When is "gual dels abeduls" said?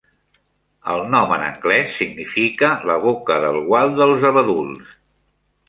3.71-4.93